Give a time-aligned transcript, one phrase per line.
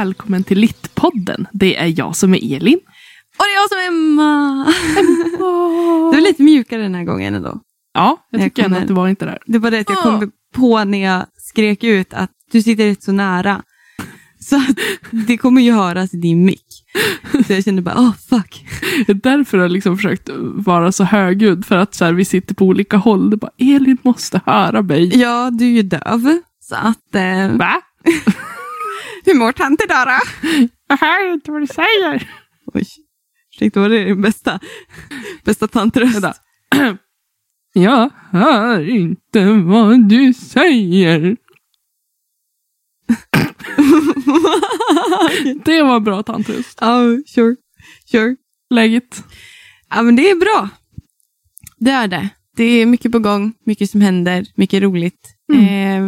[0.00, 1.46] välkommen till Littpodden.
[1.52, 2.78] Det är jag som är Elin.
[3.38, 4.66] Och det är jag som är Emma.
[6.12, 7.60] Du är lite mjukare den här gången ändå.
[7.94, 9.38] Ja, jag Jag tycker ändå att det var inte där.
[9.46, 13.02] Det var det att jag kom på när jag skrek ut att du sitter rätt
[13.02, 13.62] så nära.
[14.40, 14.78] Så att
[15.10, 16.66] det kommer ju höras i din mick.
[17.46, 18.64] Så jag kände bara, oh fuck.
[19.06, 21.66] Det är därför jag har liksom försökt vara så högljudd.
[21.66, 23.30] För att så här, vi sitter på olika håll.
[23.30, 25.20] Det bara, Elin måste höra mig.
[25.20, 26.38] Ja, du är ju döv.
[26.60, 27.82] Så att, eh, Va?
[29.24, 30.18] Hur mår tant idag då?
[30.88, 32.30] Jag hör inte vad du säger.
[32.74, 32.84] Oj,
[33.54, 34.60] ursäkta, var det din bästa,
[35.44, 36.24] bästa tantröst?
[37.72, 41.36] Jag hör inte vad du säger.
[45.64, 46.78] Det var bra tantröst.
[46.80, 47.56] Ja, sure,
[48.10, 48.36] sure.
[48.70, 49.24] Läget?
[49.90, 50.68] Ja, men det är bra.
[51.78, 52.28] Det är det.
[52.56, 55.36] Det är mycket på gång, mycket som händer, mycket roligt.
[55.54, 56.02] Eh,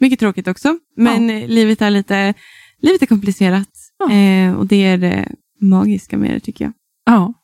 [0.00, 2.34] mycket tråkigt också, men eh, livet är lite
[2.82, 3.68] livet är komplicerat.
[3.98, 4.12] Ja.
[4.12, 5.28] Eh, och det är det
[5.60, 6.72] magiska med det tycker jag.
[7.06, 7.34] Ja.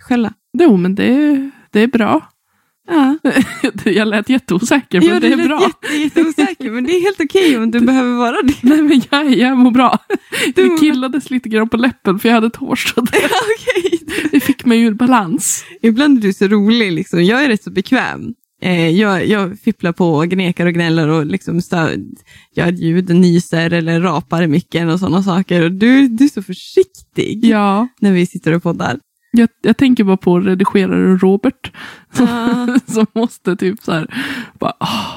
[0.00, 0.32] Själva.
[0.58, 2.28] Jo, men det, det är bra.
[2.88, 3.18] Ja.
[3.90, 5.62] Jag lät jätteosäker, men Jo, det är lät bra.
[5.62, 8.54] Jätte, jätteosäker, men det är helt okej om du behöver vara det.
[8.62, 9.98] Nej, men jag, jag mår bra.
[10.54, 13.00] Du Det killades lite grann på läppen för jag hade tårstad.
[13.12, 14.00] Okej.
[14.30, 15.64] Det fick mig ur balans.
[15.82, 17.24] Ibland är du så rolig, liksom.
[17.24, 18.34] jag är rätt så bekväm.
[18.62, 22.04] Eh, jag, jag fipplar på och gnekar och gnäller och liksom stö-
[22.56, 25.62] gör ljud, nyser eller rapar i micken och sådana saker.
[25.64, 28.98] Och du, du är så försiktig Ja, när vi sitter och poddar.
[29.32, 31.72] jag, jag tänker bara på redigeraren Robert.
[32.12, 32.92] Som, Ah.
[32.92, 34.06] som måste typ så här,
[34.60, 35.12] bara, åh,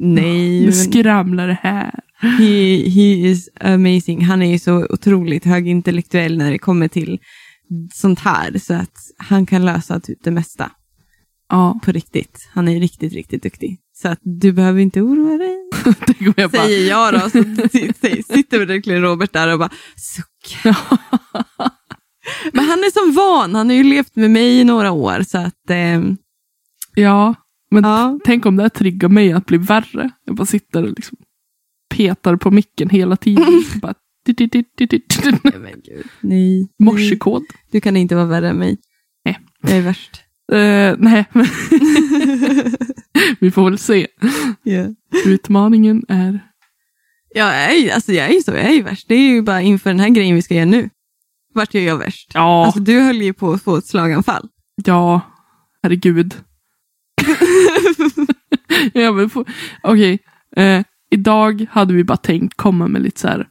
[0.00, 2.00] Nej, nu skramlar det här.
[2.20, 4.24] he, he is amazing.
[4.24, 7.18] Han är ju så otroligt högintellektuell när det kommer till
[7.92, 8.58] sånt här.
[8.58, 10.70] Så att han kan lösa typ det mesta
[11.48, 12.48] Ja, på riktigt.
[12.52, 13.78] Han är riktigt, riktigt duktig.
[13.92, 15.70] Så att du behöver inte oroa dig.
[16.36, 17.20] jag Säger jag då.
[17.20, 20.56] Så si- si- sitter verkligen Robert där och bara suck.
[22.52, 23.54] Men han är som van.
[23.54, 25.22] Han har ju levt med mig i några år.
[25.22, 26.16] Så att, ehm,
[26.94, 27.34] ja,
[27.70, 28.18] men ja.
[28.24, 30.10] tänk om det här triggar mig att bli värre.
[30.24, 31.18] Jag bara sitter och liksom
[31.94, 33.64] petar på micken hela tiden.
[33.82, 33.94] bara,
[34.26, 35.18] dit, dit,
[36.20, 36.68] nej.
[36.78, 37.44] Morsekod.
[37.70, 38.78] Du kan inte vara värre än mig.
[39.24, 39.38] Nej.
[39.62, 40.27] Jag är värst.
[40.52, 41.24] Eh, nej,
[43.40, 44.06] vi får väl se.
[44.64, 44.90] Yeah.
[45.26, 46.40] Utmaningen är...
[47.34, 49.08] Ja, jag är, alltså jag är ju så, jag är ju värst.
[49.08, 50.90] Det är ju bara inför den här grejen vi ska göra nu.
[51.54, 52.30] Vart är jag värst?
[52.34, 54.48] Ja, Alltså du höll ju på att få ett slaganfall.
[54.84, 55.20] ja,
[55.82, 56.34] herregud.
[58.92, 59.44] ja, men få-
[59.82, 60.18] Okej,
[60.56, 63.46] eh, idag hade vi bara tänkt komma med lite så här,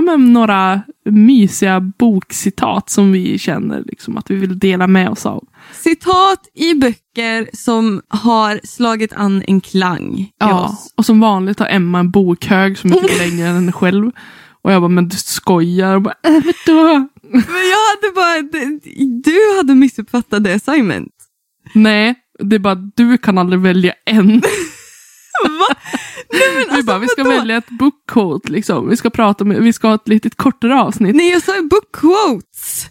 [0.00, 5.26] ja men några mysiga bokcitat som vi känner liksom att vi vill dela med oss
[5.26, 5.44] av.
[5.72, 10.92] Citat i böcker som har slagit an en klang Ja, oss.
[10.96, 14.10] och som vanligt har Emma en bokhög som är mycket längre än henne själv.
[14.62, 15.94] Och jag bara, men du skojar.
[15.94, 17.08] Och bara, äh, vadå?
[17.22, 18.60] Men jag hade bara,
[19.24, 21.12] du hade missuppfattat det assignment.
[21.74, 24.42] Nej, det är bara du kan aldrig välja en.
[25.48, 25.74] Va?
[26.32, 27.36] Nej, men vi alltså, bara, vi ska vadå?
[27.36, 28.88] välja ett book quote liksom.
[28.88, 31.16] Vi ska prata med, vi ska ha ett litet kortare avsnitt.
[31.16, 32.86] Nej, jag sa ju book quotes.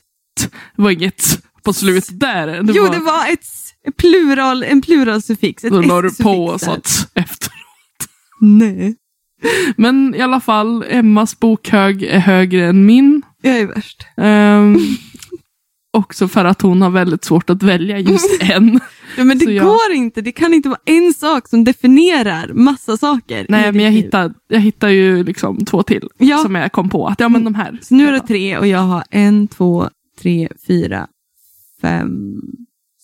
[0.76, 2.48] Det var inget på slutet där.
[2.48, 3.46] Det jo, var, det var ett
[3.98, 5.64] plural, en pluralsuffix.
[5.64, 6.58] Då la du på där.
[6.58, 7.52] så att efter.
[8.42, 8.96] Nej,
[9.78, 13.22] Men i alla fall, Emmas bokhög är högre än min.
[13.42, 14.06] jag är värst.
[14.18, 14.78] Ehm,
[15.94, 18.80] också för att hon har väldigt svårt att välja just en.
[19.18, 20.22] Ja, men det jag- går inte.
[20.22, 23.46] Det kan inte vara en sak som definierar massa saker.
[23.50, 26.38] Nej, men jag hittar, jag hittar ju liksom två till Ja.
[26.38, 27.08] som jag kom på.
[27.08, 27.80] Att ja, men de här.
[27.82, 29.90] Så nu är det tre och jag har en, två,
[30.22, 31.08] tre, fyra,
[31.82, 32.34] fem,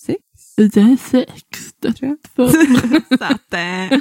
[0.06, 0.20] sex.
[0.58, 1.32] Det är sex.
[1.82, 2.50] Det Tror jag.
[3.20, 4.00] Så att, eh,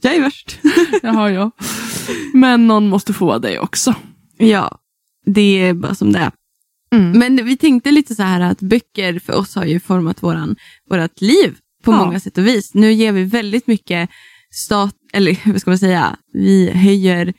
[0.00, 0.58] jag är värst.
[1.02, 1.50] Jaha, ja.
[2.34, 3.94] Men någon måste få vara det också.
[4.38, 4.78] Ja,
[5.26, 6.30] det är bara som det är.
[6.94, 7.18] Mm.
[7.18, 10.56] Men vi tänkte lite så här att böcker för oss har ju format våran,
[10.90, 11.96] vårat liv på Ja.
[12.04, 12.74] många sätt och vis.
[12.74, 14.10] Nu ger vi väldigt mycket
[14.50, 17.34] stat, eller vad ska man säga, vi höjer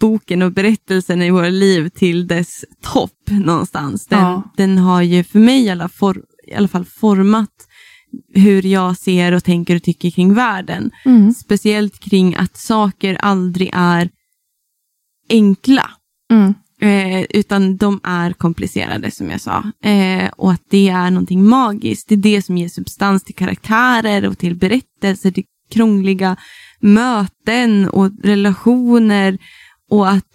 [0.00, 4.06] boken och berättelsen i våra liv till dess topp någonstans.
[4.06, 4.52] Den, Ja.
[4.56, 7.50] den har ju för mig i alla, for, i alla fall format
[8.34, 10.90] hur jag ser och tänker och tycker kring världen.
[11.04, 11.32] Mm.
[11.34, 14.10] Speciellt kring att saker aldrig är
[15.30, 15.90] enkla.
[16.32, 16.54] Mm.
[16.80, 19.72] Eh, utan de är komplicerade som jag sa.
[19.84, 22.08] Eh, och att det är någonting magiskt.
[22.08, 26.36] Det är det som ger substans till karaktärer och till berättelser, till krångliga
[26.80, 29.38] möten och relationer.
[29.90, 30.28] Och att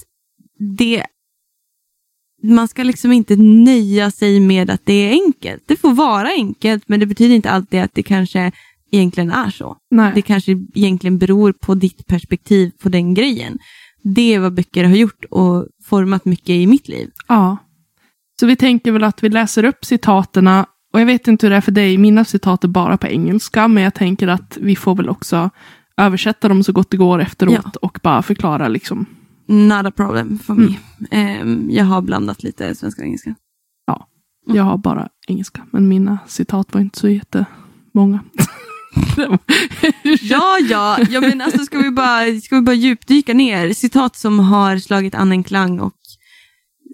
[0.77, 1.05] det
[2.43, 5.63] man ska liksom inte nöja sig med att det är enkelt.
[5.65, 8.51] Det får vara enkelt, men det betyder inte alltid att det kanske
[8.91, 9.77] egentligen är så.
[9.91, 10.11] Nej.
[10.15, 13.59] Det kanske egentligen beror på ditt perspektiv på den grejen.
[14.03, 17.11] Det är vad böcker har gjort och format mycket i mitt liv.
[17.27, 17.57] Ja.
[18.39, 20.65] Så vi tänker väl att vi läser upp citaterna.
[20.93, 23.67] Och jag vet inte hur det är för dig, mina citat är bara på engelska.
[23.67, 25.49] Men jag tänker att vi får väl också
[25.97, 27.59] översätta dem så gott det går efteråt.
[27.63, 27.71] Ja.
[27.81, 29.05] Och bara förklara liksom.
[29.47, 30.75] Not a problem for me.
[31.11, 33.35] Ehm, jag har blandat lite svenska och engelska.
[34.47, 34.57] Mm.
[34.57, 35.61] Jag har bara engelska.
[35.71, 38.19] Men mina citat var inte så jättemånga.
[40.21, 43.73] Ja, ja, ja men alltså ska vi, bara, ska vi bara djupdyka ner.
[43.73, 45.93] Citat som har slagit an en klang och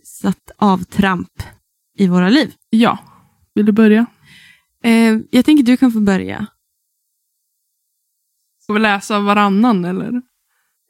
[0.03, 1.43] satt avtramp
[1.97, 2.53] i våra liv.
[2.69, 2.97] ja.
[3.55, 4.05] Vill du börja?
[4.83, 6.47] Eh, jag tänker du kan få börja.
[8.63, 10.21] Ska vi läsa varannan eller?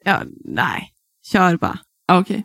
[0.04, 0.92] Ja, nej,
[1.32, 1.78] kör bara.
[2.08, 2.44] Ah, Okej.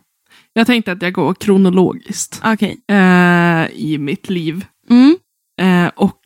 [0.52, 2.80] Jag tänkte att jag går kronologiskt Okej.
[2.88, 4.66] eh, i mitt liv.
[4.90, 5.16] Mm.
[5.60, 6.20] Eh, och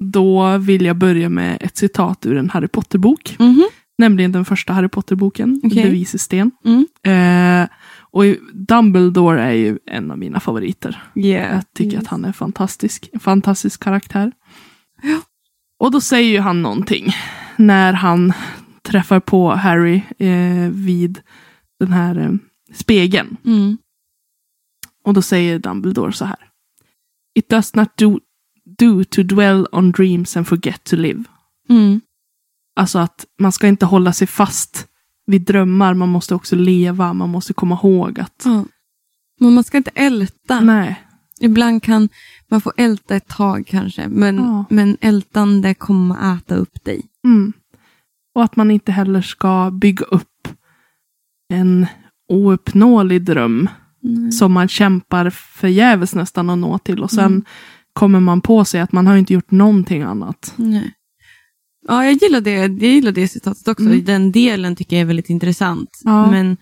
[0.00, 3.36] då vill jag börja med ett citat ur en Harry Potter-bok.
[3.38, 3.64] Mhm.
[3.98, 5.82] Nämligen den första Harry Potter-boken, Okej.
[5.82, 6.50] De vises sten.
[6.64, 6.86] Mm.
[7.62, 7.68] Eh,
[8.12, 11.02] och Dumbledore är ju en av mina favoriter.
[11.14, 11.54] Yeah.
[11.54, 13.10] Jag tycker att han är fantastisk.
[13.12, 14.32] En fantastisk karaktär.
[15.02, 15.20] Ja.
[15.78, 17.12] Och då säger ju han någonting
[17.56, 18.32] när han
[18.82, 21.20] träffar på Harry eh, vid
[21.80, 22.32] den här eh,
[22.74, 23.36] spegeln.
[23.44, 23.78] Mm.
[25.04, 26.38] Och då säger Dumbledore så här.
[27.34, 28.20] It does not do,
[28.80, 31.24] do to dwell on dreams and forget to live.
[31.68, 32.00] Mm.
[32.76, 34.86] Alltså att man ska inte hålla sig fast
[35.26, 38.64] vid drömmar, man måste också leva, man måste komma ihåg att Ja.
[39.40, 40.60] Men man ska inte älta.
[40.60, 41.00] nej,
[41.40, 42.08] Ibland kan
[42.50, 44.64] man få älta ett tag kanske, men, Ja.
[44.70, 47.02] men ältande kommer att äta upp dig.
[47.24, 47.52] Mm.
[48.34, 50.48] Och att man inte heller ska bygga upp
[51.52, 51.86] en
[52.28, 53.68] ouppnåelig dröm
[54.04, 54.32] Mm.
[54.32, 57.02] som man kämpar förgäves nästan att nå till.
[57.02, 57.44] Och sen Mm.
[57.92, 60.52] Kommer man på sig att man har inte gjort någonting annat.
[60.56, 60.92] Nej.
[61.88, 63.84] Ja, jag gillar det, jag gillar det citatet också.
[63.84, 64.04] Mm.
[64.04, 66.00] Den delen tycker jag är väldigt intressant.
[66.04, 66.30] Ja.
[66.30, 66.56] Men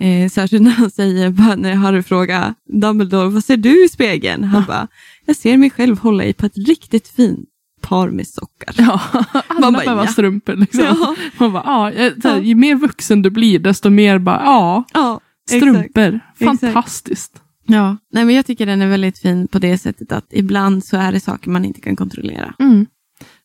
[0.00, 4.44] eh, särskilt när han säger, bara när Harry frågar Dumbledore, vad ser du i spegeln?
[4.44, 4.88] Han bara,
[5.26, 7.48] jag ser mig själv hålla i på ett riktigt fint
[7.80, 8.74] par med sockar.
[8.78, 9.00] Ja,
[9.48, 10.06] alla Man bara, ja.
[10.06, 10.56] strumpor.
[10.56, 10.84] Liksom.
[10.84, 11.14] Ja.
[11.38, 12.38] Man bara, ja, här, Ja.
[12.38, 16.20] Ju mer vuxen du blir, desto mer bara, ja, Ja, strumpor.
[16.38, 16.60] Exakt.
[16.60, 17.32] Fantastiskt.
[17.72, 20.96] Ja, nej men jag tycker den är väldigt fin på det sättet att ibland så
[20.96, 22.54] är det saker man inte kan kontrollera.
[22.58, 22.86] Mm.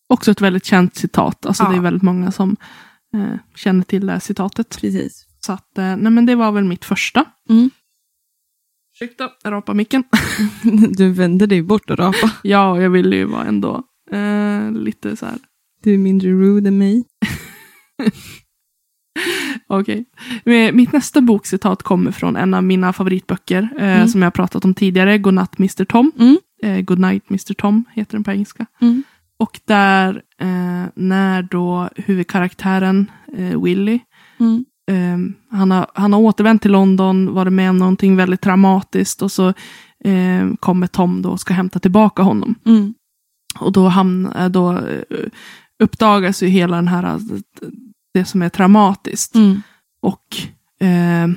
[0.07, 1.45] Också ett väldigt känt citat.
[1.45, 1.69] Alltså Ja.
[1.69, 2.56] Det är väldigt många som
[3.13, 4.77] eh, känner till det här citatet.
[4.81, 5.25] Precis.
[5.39, 7.25] Så att, eh, nej men det var väl mitt första.
[7.50, 7.69] Mm.
[8.94, 10.03] Ursäkta, jag rapar micken.
[10.97, 12.31] Du vänder dig bort och rapa.
[12.44, 15.38] ja, jag ville ju vara ändå eh, lite så här.
[15.83, 17.03] Du är mindre rude än mig.
[19.69, 20.06] Okej.
[20.46, 23.69] Men Mitt nästa bokcitat kommer från en av mina favoritböcker.
[23.78, 24.08] Eh, Mm.
[24.08, 25.18] Som jag pratat om tidigare.
[25.18, 26.12] Godnatt Mr Tom.
[26.19, 26.38] Mm.
[26.64, 28.66] Eh, Good night Mr Tom heter den på engelska.
[28.81, 29.04] Mm.
[29.40, 34.00] Och där eh, när då huvudkaraktären eh, Willy
[34.40, 34.66] Mm.
[34.92, 39.31] eh, han, har, han har återvänt till London, varit med om någonting väldigt traumatiskt och
[39.31, 39.48] så
[40.04, 42.56] eh, kommer Tom då och ska hämta tillbaka honom.
[42.66, 42.94] Mm.
[43.60, 45.28] Och då, hamn, eh, då eh,
[45.84, 47.20] uppdagas ju hela den här, eh,
[48.19, 49.36] det som är traumatiskt.
[49.36, 49.62] Mm.
[50.02, 50.38] Och
[50.88, 51.28] eh,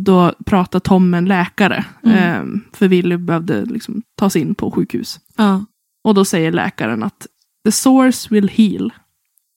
[0.00, 1.84] då pratar Tom med en läkare.
[2.04, 2.16] Mm.
[2.18, 5.20] Eh, för Willy behövde liksom tas in på sjukhus.
[5.36, 5.64] Ja.
[6.04, 7.26] Och då säger läkaren att
[7.64, 8.92] the sores will heal.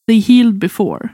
[0.08, 1.10] They healed before.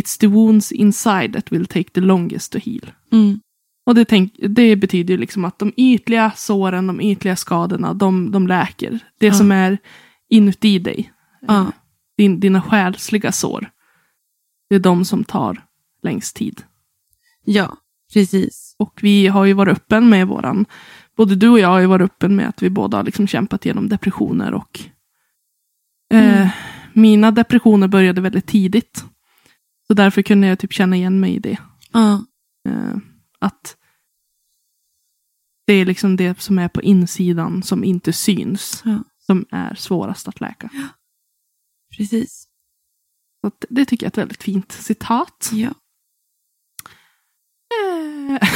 [0.00, 2.92] It's the wounds inside that will take the longest to heal.
[3.12, 3.40] Mm.
[3.86, 8.30] Och det, tänk, det betyder ju liksom att de ytliga såren, de ytliga skadorna, de,
[8.30, 8.98] de läker.
[9.18, 9.34] Det Ja.
[9.34, 9.78] som är
[10.30, 11.12] inuti dig,
[11.46, 11.72] Ja.
[12.16, 13.70] din, dina själsliga sår,
[14.68, 15.64] det är de som tar
[16.02, 16.62] längst tid.
[17.44, 17.76] ja,
[18.12, 18.74] precis.
[18.78, 20.66] Och vi har ju varit öppen med våran,
[21.16, 23.64] både du och jag har ju varit öppen med att vi båda har liksom kämpat
[23.66, 24.80] igenom depressioner och
[26.12, 26.48] eh, Mm.
[26.92, 29.04] mina depressioner började väldigt tidigt.
[29.86, 31.58] Så därför kunde jag typ känna igen mig i det.
[31.92, 32.24] Ja.
[32.68, 32.96] Eh,
[33.38, 33.76] att
[35.66, 38.82] det är liksom det som är på insidan som inte syns.
[38.84, 38.98] Ja.
[39.18, 40.70] Som är svårast att läka.
[41.96, 42.47] Precis.
[43.48, 45.50] Så det tycker jag är ett väldigt fint citat.
[45.52, 45.68] Ja.
[47.70, 48.48] Eh,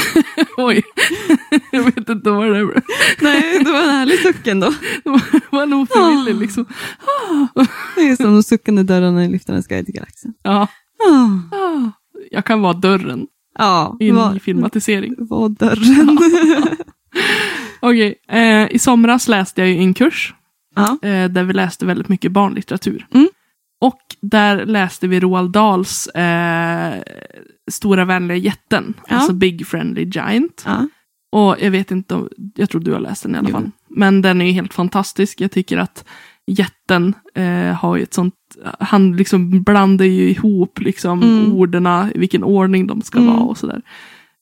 [0.57, 0.83] Oj,
[1.73, 2.83] jag vet inte vad det var.
[3.21, 4.75] Nej, det var en härlig suck ändå.
[5.05, 5.11] Det
[5.51, 6.41] var nog ofrivilligt Ah.
[6.41, 6.67] liksom.
[7.97, 10.35] Det är som de suckande dörrarna i Lyftarnas guide till galaxen.
[10.43, 10.69] Ja.
[11.09, 11.57] Ah.
[11.57, 11.91] Ah,
[12.31, 13.27] Jag kan vara dörren
[13.59, 15.15] Ja, i en vad- ny filmatisering.
[15.19, 16.19] Var dörren.
[17.81, 20.35] Okej, eh, i somras läste jag ju en kurs
[20.77, 20.99] ja.
[21.09, 23.07] eh, där vi läste väldigt mycket barnlitteratur.
[23.15, 23.29] Mm.
[23.83, 27.03] Och där läste vi Roald Dahls eh,
[27.71, 29.17] Stora vänliga jätten, Ja.
[29.17, 30.63] alltså Big Friendly Giant.
[30.67, 30.89] ja.
[31.33, 33.55] Och jag vet inte, om- jag tror du har läst den i alla Jo.
[33.55, 33.71] fall.
[33.89, 35.41] Men den är ju helt fantastisk.
[35.41, 36.05] Jag tycker att
[36.47, 38.35] jätten eh, har ju ett sånt,
[38.81, 41.53] han liksom blandar ju ihop liksom Mm.
[41.53, 43.31] orden, i vilken ordning de ska Mm.
[43.35, 43.83] vara och sådär.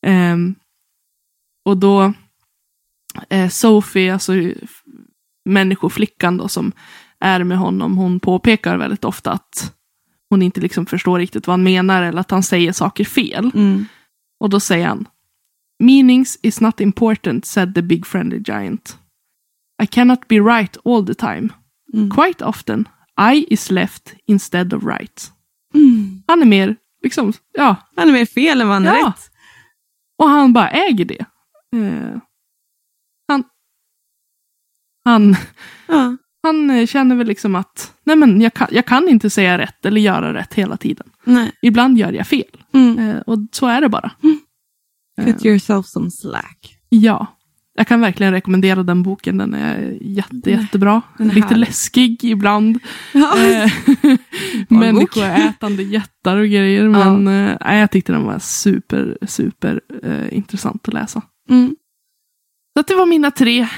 [0.07, 0.55] Ehm,
[1.65, 2.13] och då
[3.29, 4.33] eh, Sophie, alltså
[5.45, 6.73] människoflickan då som
[7.21, 9.75] är med honom, hon påpekar väldigt ofta att
[10.31, 13.51] hon inte liksom förstår riktigt vad han menar eller att han säger saker fel.
[13.55, 13.85] Mm.
[14.41, 15.09] Och då säger han
[15.83, 18.99] Meanings is not important, said the big friendly giant.
[19.83, 21.49] I cannot be right all the time.
[21.95, 22.11] Mm.
[22.11, 22.89] Quite often,
[23.33, 25.33] I is left instead of right.
[25.75, 26.23] Mm.
[26.27, 29.09] Han är mer, liksom, ja, Han är mer fel än vad han är Ja.
[29.09, 29.31] rätt.
[30.19, 31.25] och han bara äger det.
[31.77, 32.19] Eh,
[33.29, 33.45] han,
[35.05, 35.37] han,
[35.87, 36.17] Ja.
[36.43, 39.87] Han eh, känner väl liksom att, nej men jag kan, jag kan inte säga rätt
[39.87, 41.07] eller göra rätt hela tiden.
[41.25, 41.53] Nej.
[41.63, 42.45] Ibland gör jag fel.
[42.73, 42.99] Mm.
[42.99, 44.11] Eh, och så är det bara.
[45.25, 46.77] Cut yourself some slack.
[46.89, 47.27] Ja,
[47.75, 49.39] jag kan verkligen rekommendera den boken.
[49.39, 51.03] Den är jätte, jättebra.
[51.19, 51.67] Den är Lite härlig.
[51.67, 52.79] läskig ibland.
[53.13, 53.39] Ja.
[53.39, 53.73] Eh.
[54.69, 56.85] Människoätande jättar och grejer.
[56.85, 56.91] Ja.
[56.91, 61.23] Men eh, nej, jag tyckte den var super, super eh, intressant att läsa.
[61.51, 61.77] Mm.
[62.77, 63.69] Så att det var mina tre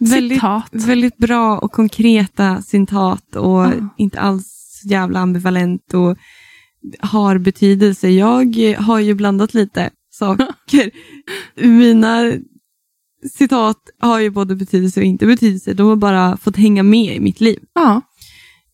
[0.00, 0.70] Väldigt, citat.
[0.72, 3.72] väldigt bra och konkreta citat och Ja.
[3.96, 6.16] inte alls jävla ambivalent och
[7.00, 8.08] har betydelse.
[8.08, 10.90] Jag har ju blandat lite saker.
[11.66, 12.32] Mina
[13.38, 15.74] citat har ju både betydelse och inte betydelse.
[15.74, 17.58] De har bara fått hänga med i mitt liv.
[17.74, 18.00] Ja.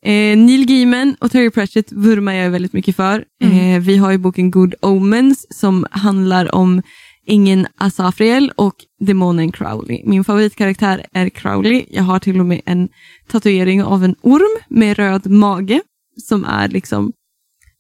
[0.04, 3.24] Eh, Neil Gaiman och Terry Pratchett vurmar jag väldigt mycket för.
[3.42, 3.74] Mm.
[3.74, 6.82] Eh, vi har ju boken Good Omens som handlar om
[7.26, 10.02] ängeln Asafriel och demonen Crowley.
[10.04, 11.86] Min favoritkaraktär är Crowley.
[11.90, 12.88] Jag har till och med en
[13.28, 15.80] tatuering av en orm med röd mage
[16.16, 17.12] som är liksom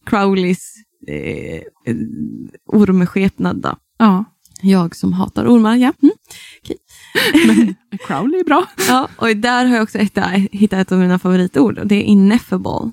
[0.06, 0.74] Crowleys
[1.08, 1.96] eh, eh,
[2.66, 3.56] ormskepnad.
[3.56, 3.76] Då.
[3.98, 4.24] ja.
[4.62, 5.92] Jag som hatar ormar, ja.
[6.02, 6.14] Mm.
[7.46, 7.74] Men
[8.06, 8.66] Crowley är bra.
[8.88, 9.08] ja.
[9.16, 12.90] Och där har jag också hittat, hittat ett av mina favoritord och det är ineffable.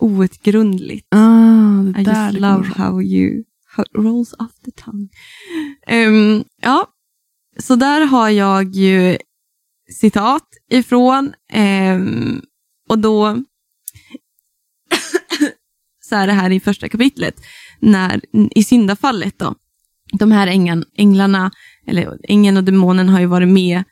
[0.00, 1.06] Outgrundligt.
[1.10, 3.44] Ah, I just love how you
[3.94, 5.08] rolls off the tongue.
[5.86, 6.86] Ehm, ja,
[7.58, 9.18] så där har jag ju
[10.00, 11.32] citat ifrån.
[11.52, 12.42] ehm,
[12.88, 13.42] och då
[16.00, 17.34] så är det här i första kapitlet,
[17.80, 18.20] när,
[18.50, 19.54] i syndafallet då.
[20.12, 21.50] De här ängeln, änglarna,
[21.86, 23.84] eller ängeln och demonen har ju varit med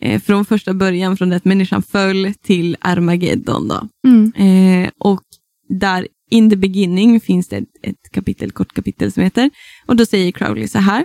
[0.00, 3.68] eh, från första början, från det att människan föll till Armageddon.
[3.68, 3.88] Då.
[4.08, 4.32] Mm.
[4.32, 5.22] Eh, och
[5.68, 9.50] där in the beginning finns det ett, kapitel, kort kapitel som heter,
[9.86, 11.04] och då säger Crowley så här.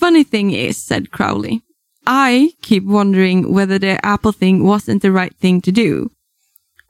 [0.00, 1.60] Funny thing is, said Crowley,
[2.06, 6.08] I keep wondering whether the apple thing wasn't the right thing to do.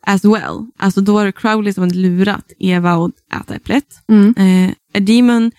[0.06, 0.66] As well.
[0.78, 3.84] Alltså då var det Crowley som hade lurat Eva att äta äpplet.
[4.08, 4.34] Mm.
[4.36, 5.52] Eh, a demon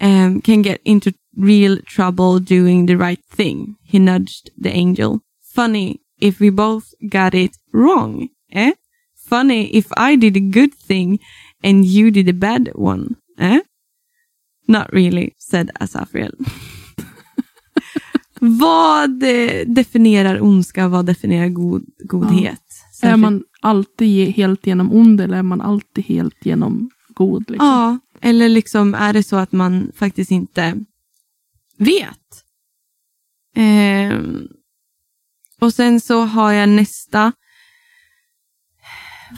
[0.00, 3.76] um, can get into real trouble doing the right thing.
[3.84, 5.20] He nudged the angel.
[5.54, 8.28] Funny if we both got it wrong.
[8.52, 8.72] Eh?
[9.28, 11.18] Funny if I did a good thing
[11.62, 13.14] and you did a bad one.
[13.38, 13.60] Eh?
[14.66, 16.34] Not really, said Asafriel.
[18.40, 20.88] vad eh, definierar ondska?
[20.88, 22.62] Vad definierar god, godhet?
[23.02, 27.50] Är man alltid helt genom ond eller är man alltid helt genom god?
[27.50, 27.66] Liksom?
[27.66, 30.84] Ja, eller liksom är det så att man faktiskt inte
[31.76, 32.44] vet.
[33.54, 34.48] Ehm,
[35.60, 37.32] och sen så har jag nästa.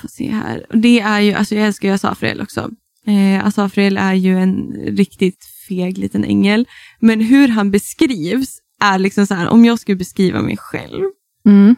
[0.00, 0.66] Får se här.
[0.74, 2.70] Det är ju, alltså jag älskar ju Asafriel också.
[3.06, 6.68] Eh, Asafriel är ju en riktigt feg liten ängel.
[7.00, 11.04] Men hur han beskrivs är liksom så här, om jag skulle beskriva mig själv.
[11.46, 11.76] Mm.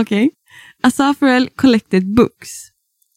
[0.00, 0.30] Okay.
[0.82, 2.48] Asafriel collected books.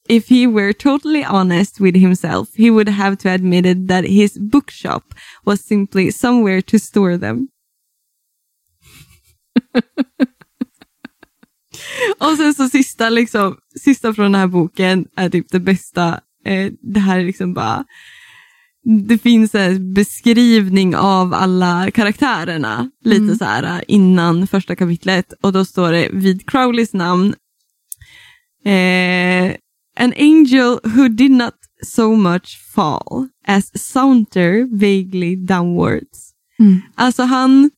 [0.10, 5.13] If he were totally honest with himself, he would have to admit that his bookshop
[5.46, 7.48] was simply somewhere to store them.
[12.19, 16.19] Och sen så sista, liksom, sista från den här boken är typ det bästa.
[16.45, 17.83] Eh, det här är liksom bara,
[19.07, 23.38] det finns en beskrivning av alla karaktärerna lite Mm.
[23.38, 27.35] så här eh, innan första kapitlet och då står det vid Crowleys namn
[28.65, 29.55] eh,
[30.00, 31.53] An angel who did not
[31.85, 36.31] so much fall as saunter vaguely downwards.
[36.59, 36.81] Mm.
[36.95, 37.71] Alltså han,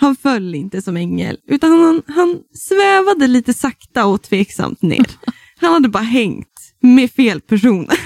[0.00, 5.06] han föll inte som ängel, utan han, han svävade lite sakta och tveksamt ner.
[5.60, 7.98] Han hade bara hängt med fel personer.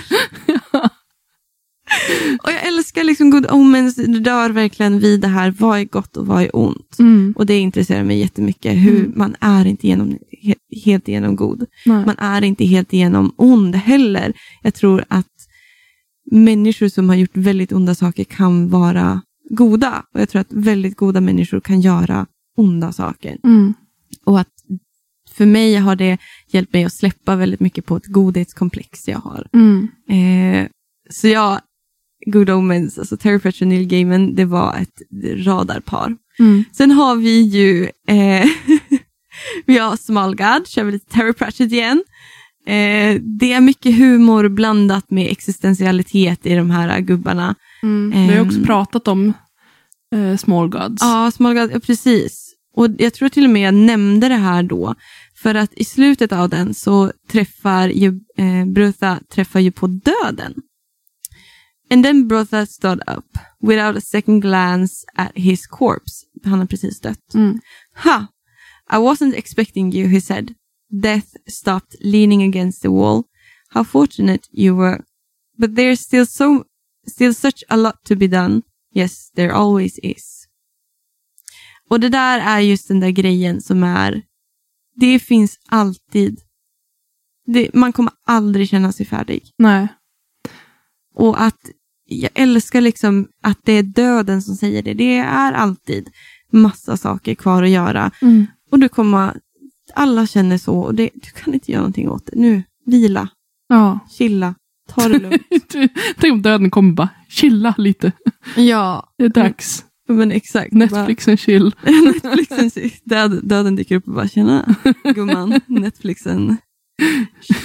[2.42, 6.16] och jag älskar liksom Good Omens, det dör verkligen vid det här, vad är gott
[6.16, 6.98] och vad är ont?
[6.98, 7.34] Mm.
[7.36, 9.12] Och det intresserar mig jättemycket, hur Mm.
[9.16, 11.66] man är inte genom, he, helt igenom god.
[11.86, 12.06] Nej.
[12.06, 14.32] Man är inte helt igenom ond heller.
[14.62, 15.26] Jag tror att
[16.30, 19.22] människor som har gjort väldigt onda saker kan vara
[19.54, 20.04] goda.
[20.14, 23.38] Och jag tror att väldigt goda människor kan göra onda saker.
[23.44, 23.74] Mm.
[24.24, 24.48] Och att
[25.30, 26.18] för mig har det
[26.48, 29.48] hjälpt mig att släppa väldigt mycket på ett godhetskomplex jag har.
[29.52, 29.88] Mm.
[30.08, 30.68] Eh,
[31.10, 31.60] så jag
[32.26, 35.02] Good Omens, alltså Terry Pratchett och Neil Gaiman, det var ett
[35.46, 36.16] radarpar.
[36.38, 36.64] Mm.
[36.72, 38.46] Sen har vi ju, eh,
[39.66, 42.02] vi har Small God, kör vi lite Terry Pratchett igen.
[42.66, 47.54] Eh, det är mycket humor blandat med existentialitet i de här gubbarna.
[47.82, 48.28] Mm.
[48.28, 48.64] Vi har också Ehm.
[48.66, 49.32] pratat om
[50.14, 51.02] eh, Small Gods.
[51.02, 52.48] Ja, Small God, ja, precis.
[52.74, 54.94] Och jag tror till och med jag nämnde det här då.
[55.42, 60.54] För att i slutet av den så träffar ju, eh, Brutha träffar ju på döden.
[61.90, 66.26] And then Brutha stood up without a second glance at his corpse.
[66.44, 67.34] Han har precis dött.
[67.34, 67.60] Mm.
[67.94, 68.26] Ha!
[68.92, 70.54] I wasn't expecting you, he said.
[71.02, 73.22] Death stopped leaning against the wall.
[73.68, 75.00] How fortunate you were.
[75.58, 76.64] But there's still so,
[77.10, 78.62] still such a lot to be done.
[78.94, 80.46] Yes, there always is.
[81.90, 84.22] Och det där är just den där grejen som är,
[84.94, 86.40] det finns alltid,
[87.46, 89.50] det, man kommer aldrig känna sig färdig.
[89.58, 89.88] Nej.
[91.14, 91.70] Och att
[92.04, 94.94] jag älskar liksom att det är döden som säger det.
[94.94, 96.10] Det är alltid
[96.50, 98.10] massa saker kvar att göra.
[98.22, 98.46] Mm.
[98.70, 99.40] Och du kommer,
[99.94, 102.32] alla känner så och det, du kan inte göra någonting åt det.
[102.40, 103.28] Nu, vila,
[103.68, 103.98] Ja.
[104.10, 104.54] chilla,
[104.88, 105.74] ta det lugnt.
[106.16, 108.12] Tänk om döden kommer bara, chilla lite.
[108.56, 109.84] ja, Det är dags.
[110.08, 110.72] men exakt.
[110.72, 111.74] Netflix and chill.
[112.22, 114.74] Bara, Netflixen, död, döden dyker upp och bara, tjena
[115.14, 116.56] gumman, Netflixen,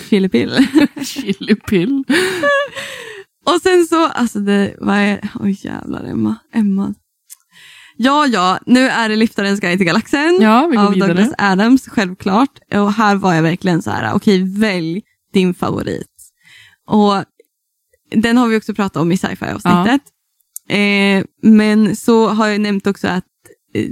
[0.10, 0.68] chilipill.
[1.04, 2.04] Chilipill.
[3.46, 6.94] Och sen så, alltså det, vad är, oj jävlar Emma, Emma.
[7.98, 10.38] Ja, ja, nu är det Liftarens guide till galaxen.
[10.42, 11.14] Ja, vi går av vidare.
[11.14, 12.60] Douglas Adams, självklart.
[12.74, 15.02] Och här var jag verkligen så här, okej, välj
[15.34, 16.08] din favorit.
[16.88, 17.24] Och
[18.22, 20.02] den har vi också pratat om i sci-fi avsnittet.
[20.70, 23.24] Eh, men så har jag nämnt också att
[23.74, 23.90] eh,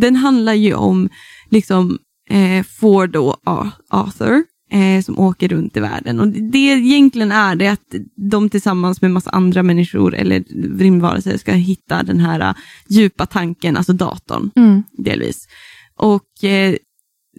[0.00, 1.08] den handlar ju om
[1.50, 1.98] liksom
[2.30, 6.20] eh, Ford och Ar- Arthur eh, som åker runt i världen.
[6.20, 7.94] Och det egentligen är det att
[8.30, 10.44] de tillsammans med massa andra människor eller
[10.78, 12.54] rymdvarelser ska hitta den här eh,
[12.88, 14.82] djupa tanken, alltså datorn Mm.
[14.92, 15.48] delvis.
[15.96, 16.76] Och eh,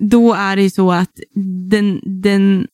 [0.01, 1.19] då är det ju så att
[1.69, 2.67] den, den,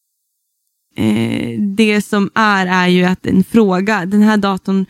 [0.97, 4.85] eh, det som är är ju att en fråga, den här datorn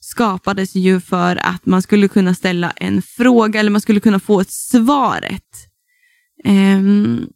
[0.00, 4.40] skapades ju för att man skulle kunna ställa en fråga eller man skulle kunna få
[4.40, 5.44] ett svaret.
[6.44, 7.26] Ehm,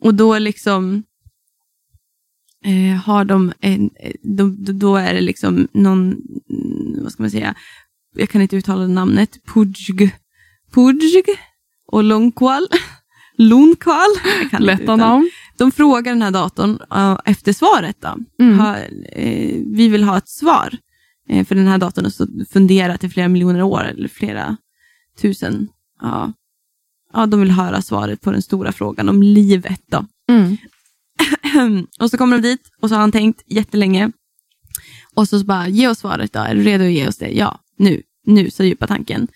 [0.00, 1.02] och då liksom
[2.64, 3.90] eh, har de en,
[4.22, 6.16] då, då- då är det liksom någon,
[7.02, 7.54] vad ska man säga,
[8.14, 10.10] jag kan inte uttala namnet, Pujg,
[10.74, 11.24] Pujg
[11.86, 12.66] och Longqual,
[13.38, 14.10] Lonqual.
[14.66, 15.30] Lätta namn.
[15.56, 16.78] De frågar den här datorn
[17.24, 17.96] efter svaret.
[18.00, 18.18] Då.
[18.44, 18.58] Mm.
[18.58, 20.78] Ha, eh, vi vill ha ett svar.
[21.28, 24.56] Eh, för den här datorn har så funderat i flera miljoner år, eller flera
[25.20, 25.68] tusen.
[26.00, 26.32] Ja.
[27.12, 29.80] ja, de vill höra svaret på den stora frågan om livet.
[29.86, 30.06] Då.
[30.30, 30.56] Mm.
[32.00, 34.12] och så kommer de dit och så har han tänkt jättelänge.
[35.14, 36.40] Och så, så bara, ge oss svaret då.
[36.40, 37.30] Är du redo att ge oss det?
[37.30, 38.02] Ja, nu.
[38.26, 39.28] Nu, så djupa tanken.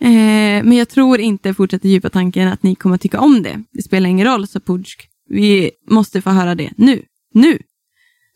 [0.00, 3.62] Eh, men jag tror inte, fortsätter djupa tanken, att ni kommer tycka om det.
[3.72, 5.08] Det spelar ingen roll, sa Pudsk.
[5.28, 7.02] Vi måste få höra det nu.
[7.34, 7.58] Nu!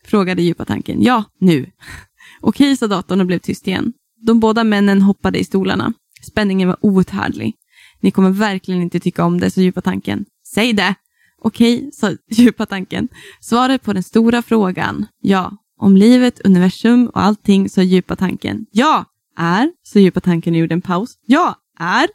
[0.05, 1.01] Frågade djupa tanken.
[1.01, 1.65] Ja, nu.
[2.41, 3.93] Okej, sa datorn och blev tyst igen.
[4.25, 5.93] De båda männen hoppade i stolarna.
[6.21, 7.55] Spänningen var outhärdlig.
[7.99, 10.25] Ni kommer verkligen inte tycka om det, sa djupa tanken.
[10.53, 10.95] Säg det!
[11.41, 13.07] Okej, sa djupa tanken.
[13.41, 15.57] Svaret på den stora frågan, ja.
[15.77, 18.65] Om livet, universum och allting, sa djupa tanken.
[18.71, 19.05] Ja,
[19.37, 21.17] är, sa djupa tanken och gjorde en paus.
[21.25, 22.07] Ja, är,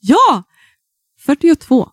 [0.00, 0.42] ja!
[1.26, 1.88] 42,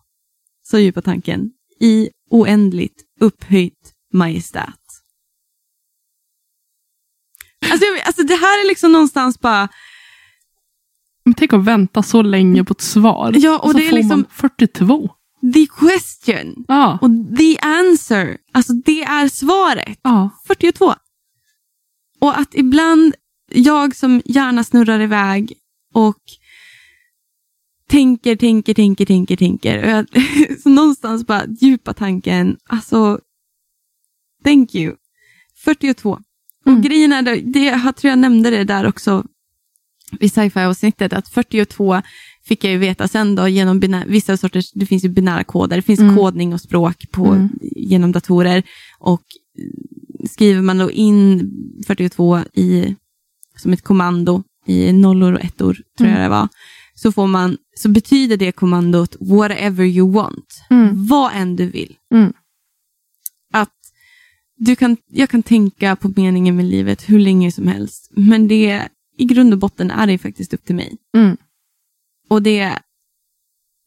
[0.62, 1.50] sa djupa tanken.
[1.80, 4.80] I oändligt upphöjt majestät.
[7.70, 9.68] Alltså, jag, alltså det här är liksom någonstans bara,
[11.24, 13.32] Men tänk att vänta så länge på ett svar.
[13.36, 15.10] Ja, och så det är får liksom- man 42.
[15.54, 16.98] the question Ja.
[17.02, 18.38] och the answer.
[18.52, 19.98] Alltså det är svaret.
[20.02, 20.30] ja.
[20.46, 20.94] 42.
[22.20, 23.14] Och att ibland,
[23.52, 25.52] jag som gärna snurrar iväg
[25.94, 26.18] och
[27.88, 29.82] tänker, tänker, tänker, tänker, tänker.
[29.84, 30.06] Och jag,
[30.62, 33.18] så någonstans bara djupa tanken, alltså,
[34.44, 34.94] thank you.
[35.64, 36.18] 42.
[36.66, 36.78] Mm.
[36.78, 37.22] Och grejen är,
[37.52, 39.24] det, jag tror jag nämnde det där också
[40.20, 42.02] i sci-fi-avsnittet, att 42
[42.44, 45.76] fick jag ju veta sen då genom binär, vissa sorters, det finns ju binära koder,
[45.76, 46.16] det finns Mm.
[46.16, 47.48] kodning och språk på, Mm.
[47.60, 48.62] genom datorer
[48.98, 49.22] och
[49.58, 51.50] eh, skriver man då in
[51.86, 52.96] 42 i,
[53.56, 56.22] som ett kommando i nollor och ettor, tror jag Mm.
[56.22, 56.48] det var,
[56.96, 61.06] så, får man, så betyder det kommandot whatever you want, Mm.
[61.06, 61.96] vad än du vill.
[62.14, 62.32] Mm.
[63.52, 63.74] Att
[64.56, 68.88] du kan, jag kan tänka på meningen med livet hur länge som helst, men det
[69.18, 70.96] i grund och botten är det faktiskt upp till mig.
[71.16, 71.36] Mm.
[72.28, 72.78] Och det,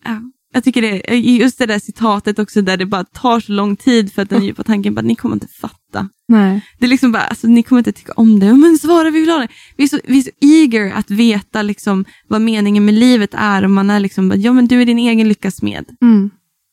[0.06, 0.22] ja,
[0.54, 4.13] jag tycker det, just det där citatet också där det bara tar så lång tid
[4.13, 6.10] för att den djupa tanken bara, ni kommer inte fatta fatta.
[6.28, 6.62] Nej.
[6.80, 8.54] Det är liksom bara, alltså, ni kommer inte tycka om det.
[8.54, 9.47] Men svara, vi vill ha det.
[9.78, 13.63] Vi är så, vi är så eager att veta liksom, vad meningen med livet är.
[13.63, 15.86] Och man är liksom, ja men du är din egen lyckas smed.
[16.02, 16.30] Mm.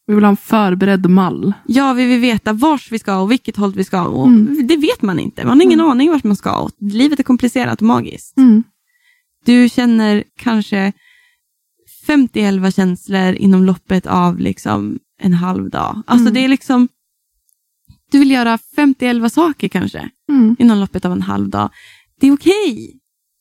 [0.06, 1.52] Vi vill ha en förberedd mall.
[1.66, 4.02] Ja, vi vill veta vars vi ska och vilket håll vi ska.
[4.06, 4.66] Och Mm.
[4.66, 5.44] Det vet man inte.
[5.46, 6.56] Man har ingen aning vart man ska.
[6.58, 8.36] Och livet är komplicerat och magiskt.
[8.38, 8.62] Mm.
[9.44, 10.92] Du känner kanske
[12.06, 16.02] 50 känslor inom loppet av liksom en halv dag.
[16.06, 16.34] Alltså Mm.
[16.34, 16.88] det är liksom,
[18.10, 20.56] du vill göra 50 saker kanske Mm.
[20.58, 21.70] inom loppet av en halv dag.
[22.20, 23.00] Det är okej.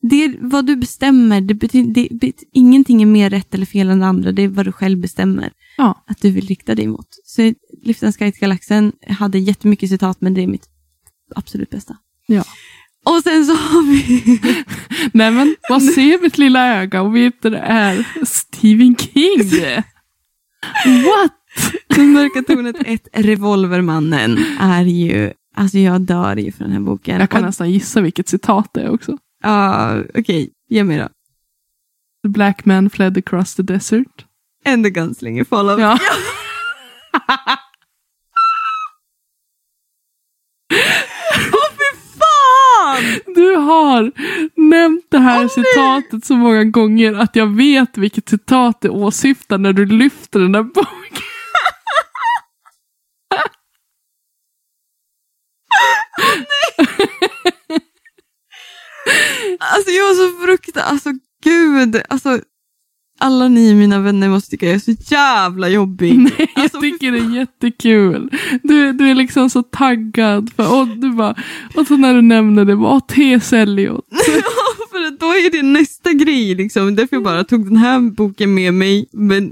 [0.10, 1.42] Det är vad du bestämmer.
[1.42, 4.32] Det betyder, det, bet- ingenting är mer rätt eller fel än det andra.
[4.32, 6.04] Det är vad du själv bestämmer Ja.
[6.08, 7.08] att du vill rikta dig mot.
[7.26, 10.68] Så Liftens Guide Galaxen hade jättemycket citat, men det är mitt
[11.36, 11.98] absolut bästa.
[12.28, 12.44] Ja.
[13.06, 14.40] Och sen så har vi...
[15.14, 19.50] Nej men vad ser mitt lilla öga vet du det är Stephen King?
[20.86, 21.32] What?
[21.88, 25.34] Den mörka tornet 1, Revolvermannen, är ju...
[25.58, 27.20] Alltså jag dör ju för den här boken.
[27.20, 29.18] Jag kan Och- nästan gissa vilket citat det är också.
[29.44, 30.50] Ja, okej.
[30.70, 31.08] Ge mig då.
[32.24, 34.26] The black man fled across the desert.
[34.66, 35.80] And the gunslinger followed.
[35.80, 36.00] Ja.
[43.36, 44.12] Du har
[44.56, 49.74] nämnt det här citatet så många gånger att jag vet vilket citat det åsyftar när
[49.74, 50.86] du lyfter den där boken.
[59.86, 61.10] Alltså jag var så fruktansvärt, alltså
[61.44, 62.40] gud, alltså
[63.20, 66.18] alla ni mina vänner måste tycka jag är så jävla jobbig.
[66.20, 68.32] Nej, jag Alltså, tycker det är jättekul.
[68.64, 70.52] Du, du är liksom så taggad.
[70.56, 71.36] För, och, du bara,
[71.76, 73.54] och så när du nämner det, bara, T.S.
[73.54, 74.06] Eliot.
[74.92, 76.96] för att då är det nästa grej liksom.
[76.96, 79.10] Därför jag bara tog den här boken med mig.
[79.14, 79.52] Men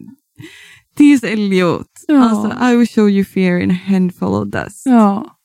[0.97, 1.23] T.S.
[1.23, 2.23] Eliot, Ja.
[2.29, 4.81] alltså I will show you fear in a handful of dust.
[4.85, 5.37] Ja.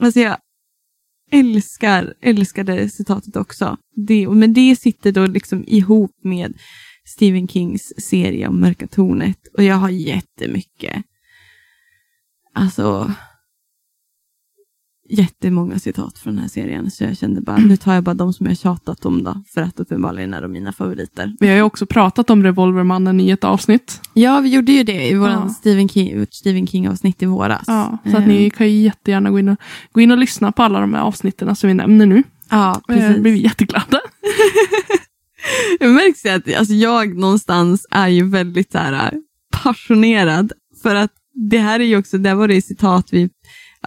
[0.00, 0.36] Alltså jag
[1.32, 3.76] älskar, älskar det citatet också.
[3.94, 6.58] Det, men det sitter då liksom ihop med
[7.04, 9.38] Stephen Kings serie om Mörka Tornet.
[9.56, 11.02] Och jag har jättemycket,
[12.54, 13.14] alltså
[15.08, 16.90] jättemånga citat från den här serien.
[16.90, 19.42] Så jag kände bara, nu tar jag bara de som jag tjatat om då.
[19.54, 21.32] För att uppenbarligen är de mina favoriter.
[21.40, 24.00] Vi har ju också pratat om Revolvermannen i ett avsnitt.
[24.14, 25.48] Ja, vi gjorde ju det i vår Ja.
[25.48, 27.64] Stephen King, Stephen King-avsnitt i våras.
[27.66, 29.58] Ja, så att ni kan ju jättegärna gå in och,
[29.92, 32.22] gå in och lyssna på alla de här avsnitten som vi nämner nu.
[32.50, 33.22] Ja, Eh, precis.
[33.22, 34.00] blir vi jätteglada.
[35.80, 39.14] Det märks ju att alltså, jag någonstans är ju väldigt så här,
[39.62, 40.52] passionerad.
[40.82, 41.10] För att
[41.50, 43.30] det här är ju också, där var det citat vi,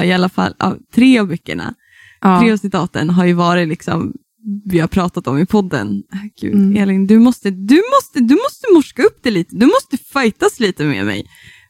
[0.03, 1.63] i alla fall av tre av böckerna.
[2.21, 2.53] Tre Ja.
[2.53, 4.13] av citaten har ju varit liksom,
[4.65, 6.03] vi har pratat om i podden.
[6.13, 6.77] Äh, Gud, Mm.
[6.77, 9.55] Elin, du måste, du, måste, du måste morska upp det lite.
[9.55, 11.25] Du måste fightas lite med mig.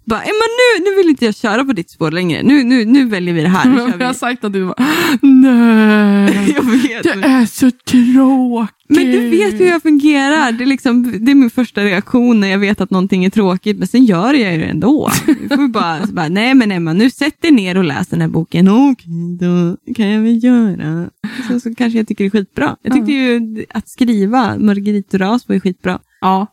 [0.06, 0.32] Bara, Emma,
[0.78, 2.44] nu, nu vill inte jag köra på ditt spår längre.
[2.44, 3.70] Nu, nu, nu väljer vi det här.
[3.70, 4.76] Nu kör Jag har sagt att du bara,
[5.22, 7.04] nej, jag vet.
[7.04, 8.76] det men- är så tråkigt.
[8.88, 10.52] Men du vet hur jag fungerar.
[10.52, 13.78] Det är, liksom, det är min första reaktion när jag vet att någonting är tråkigt,
[13.78, 15.10] men sen gör jag det ändå.
[15.50, 18.68] Får bara, bara, nej men Emma, nu sätt dig ner och läs den här boken.
[18.68, 21.10] Okej, då kan jag väl göra.
[21.48, 22.76] Så, så kanske jag tycker det är skitbra.
[22.82, 26.00] Jag tyckte ju att skriva Marguerite Duras var ju skitbra.
[26.22, 26.48] Ja.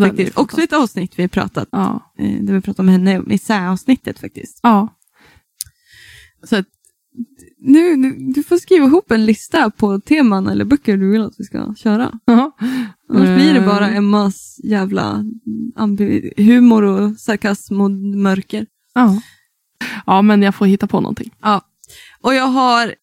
[0.00, 0.38] Ja Faktiskt.
[0.38, 2.12] Också ett avsnitt vi pratat, Ja.
[2.18, 3.38] eh, där vi pratade om henne, i
[3.70, 4.60] avsnittet faktiskt.
[4.62, 4.98] Ja.
[6.44, 6.66] Så att,
[7.58, 11.34] nu, nu, du får skriva ihop en lista på teman eller böcker du vill att
[11.38, 12.12] vi ska köra.
[12.24, 12.56] Ja.
[13.08, 15.24] Annars blir det Eh, bara Emmas jävla
[16.36, 18.66] humor och sarkasm och mörker.
[18.94, 19.20] Ja.
[20.06, 21.34] ja, men jag får hitta på någonting.
[21.42, 21.60] Ja.
[22.20, 22.94] Och jag har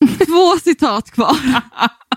[0.26, 1.36] två citat kvar.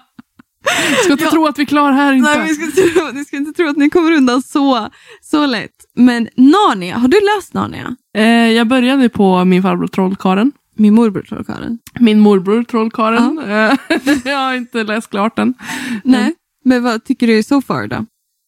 [1.03, 1.29] Ska inte Ja.
[1.31, 2.37] tro att vi är klara här inte.
[2.37, 4.89] Nej, vi ska, tro, ni ska inte tro att ni kommer undan så,
[5.21, 5.71] så lätt.
[5.95, 7.95] Men Narnia, har du läst Narnia?
[8.17, 10.51] Eh, jag började på min farbror Trollkaren.
[10.75, 11.79] Min morbror trollkarlen.
[11.99, 13.39] Min morbror Trollkaren.
[13.39, 13.73] Eh,
[14.25, 15.53] jag har inte läst klart den.
[16.03, 16.33] Nej,
[16.65, 18.05] men vad tycker du so far då?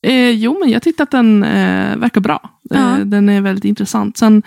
[0.07, 2.49] Eh, jo, men jag tyckte att den eh, verkar bra.
[2.69, 2.75] Ja.
[2.77, 4.17] Eh, den är väldigt intressant.
[4.17, 4.43] Sen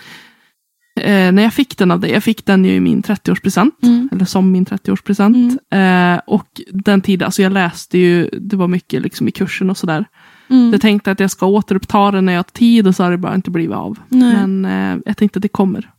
[0.97, 3.71] eh, när jag fick den av dig, jag fick den ju i min 30-årspresent.
[3.83, 4.09] Mm.
[4.11, 5.57] Eller som min 30-årspresent.
[5.71, 9.77] Eh, och den tiden, alltså jag läste ju, det var mycket liksom i kursen och
[9.77, 10.05] sådär.
[10.49, 10.71] Mm.
[10.71, 13.17] Jag tänkte att jag ska återuppta den när jag har tid och så har det
[13.17, 13.99] bara inte blivit av.
[14.09, 14.33] Nej.
[14.47, 15.89] Men eh, jag tänkte att det kommer.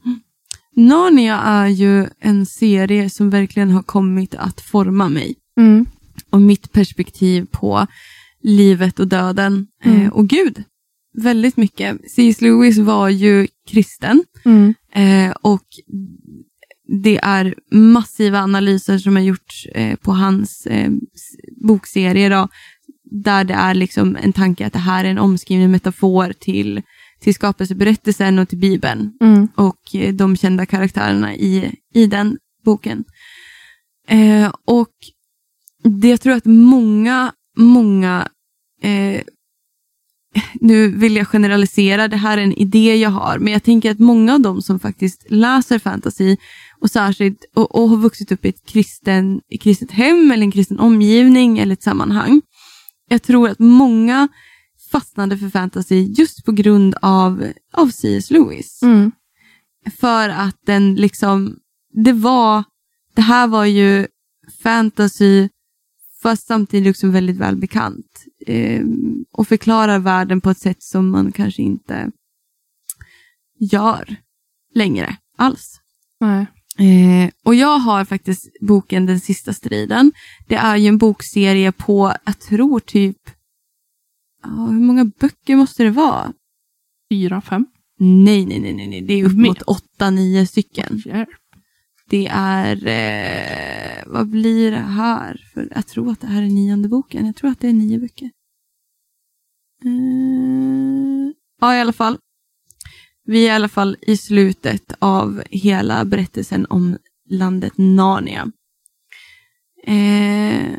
[0.76, 5.34] Narnia är ju en serie som verkligen har kommit att forma mig.
[5.60, 5.86] Mm.
[6.30, 7.86] och mitt perspektiv på
[8.42, 10.02] livet och döden Mm.
[10.02, 10.62] eh, och Gud.
[11.22, 12.10] Väldigt mycket.
[12.10, 12.40] C.S.
[12.40, 14.74] Lewis var ju kristen Mm.
[14.94, 15.64] eh, och
[17.02, 20.90] det är massiva analyser som har gjorts eh, på hans eh,
[21.66, 22.48] bokserie då,
[23.10, 26.82] där det är liksom en tanke att det här är en omskriven metafor till,
[27.20, 29.48] till skapelseberättelsen och till Bibeln Mm.
[29.54, 33.04] och eh, de kända karaktärerna i, i den boken.
[34.08, 34.92] Eh, och
[35.84, 38.28] det jag tror att många, många
[38.82, 39.20] eh,
[40.60, 43.98] nu vill jag generalisera, det här är en idé jag har, men jag tänker att
[43.98, 46.36] många av dem som faktiskt läser fantasy
[46.80, 50.52] och särskilt och, och har vuxit upp i ett kristen, i kristet hem eller en
[50.52, 52.42] kristen omgivning eller ett sammanhang.
[53.08, 54.28] Jag tror att många
[54.92, 58.30] fastnade för fantasy just på grund av, av C.S.
[58.30, 58.82] Lewis.
[58.82, 59.12] Mm.
[60.00, 61.56] För att den liksom,
[62.04, 62.64] det var,
[63.14, 64.06] det här var ju
[64.62, 65.48] fantasy
[66.22, 68.24] fast samtidigt också väldigt välbekant.
[68.46, 68.84] Eh,
[69.32, 72.10] och förklarar världen på ett sätt som man kanske inte
[73.58, 74.16] gör
[74.74, 75.80] längre alls.
[76.20, 76.46] Nej.
[76.78, 80.12] Eh, och jag har faktiskt boken Den sista striden.
[80.48, 83.30] Det är ju en bokserie på, jag tror typ,
[84.42, 86.32] ja, hur många böcker måste det vara?
[87.12, 87.66] Fyra, fem.
[88.00, 89.48] Nej, nej, nej, nej, det är upp Mer.
[89.48, 91.02] mot åtta, nio stycken.
[91.06, 91.28] Hjälp.
[92.10, 95.46] Det är, eh, vad blir det här?
[95.54, 97.26] För jag tror att det här är nionde boken.
[97.26, 98.30] Jag tror att det är nio böcker.
[99.84, 102.18] Eh, ja, i alla fall.
[103.24, 106.98] Vi är i alla fall i slutet av hela berättelsen om
[107.30, 108.52] landet Narnia.
[109.84, 110.78] Eh,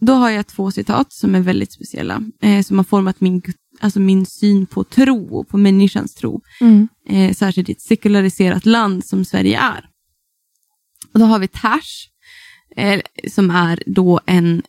[0.00, 3.42] då har jag två citat som är väldigt speciella, eh, som har format min,
[3.82, 6.88] alltså min syn på tro, på människans tro Mm.
[7.08, 9.88] eh, särskilt i ett sekulariserat land som Sverige är.
[11.12, 12.08] Och då har vi Tash,
[12.76, 14.62] eh, som är då en,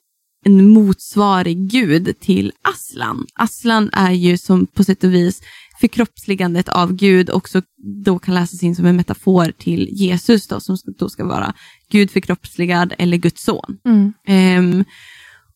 [0.45, 3.25] en motsvarig gud till Aslan.
[3.33, 5.41] Aslan är ju som på sätt och vis
[5.79, 7.61] förkroppsligandet av Gud också
[8.05, 11.53] då kan läsas in som en metafor till Jesus då, som då ska vara
[11.89, 13.77] Gud förkroppsligad eller Guds son.
[13.85, 14.13] Mm.
[14.27, 14.85] Ehm,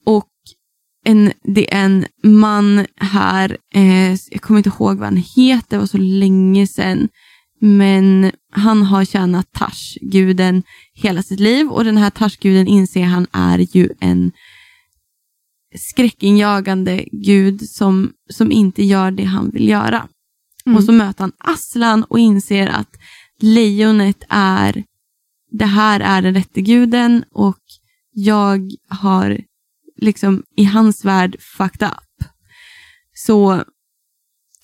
[0.05, 0.29] och
[1.05, 5.77] en, det är en man här, eh, jag kommer inte ihåg vad han heter, det
[5.77, 7.09] var så länge sedan.
[7.59, 10.63] Men han har tjänat Tash-guden
[10.93, 14.31] hela sitt liv och den här Tash-guden inser han är ju en
[15.75, 20.07] skräckinjagande gud som, som inte gör det han vill göra.
[20.65, 20.77] Mm.
[20.77, 22.89] Och så möter han Aslan och inser att
[23.39, 24.83] lejonet är,
[25.51, 27.61] det här är den rätte guden och
[28.11, 29.41] jag har
[29.97, 32.29] liksom i hans värld fucked up.
[33.15, 33.63] Så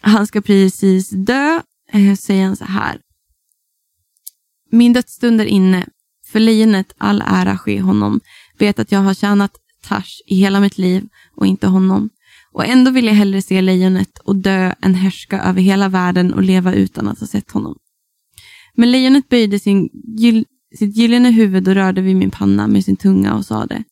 [0.02, 3.00] han ska precis dö, eh, säger han så här.
[4.72, 5.86] Min dödsstund är inne,
[6.32, 8.20] för lejonet all ära ske honom,
[8.60, 9.52] vet att jag har tjänat
[9.84, 12.10] Tash i hela mitt liv och inte honom.
[12.52, 16.44] Och ändå vill jag hellre se lejonet och dö än härska över hela världen och
[16.44, 17.76] leva utan att ha sett honom.
[18.76, 22.96] Men lejonet böjde sin gyll, sitt gyllene huvud och rörde vid min panna med sin
[22.96, 23.84] tunga och sade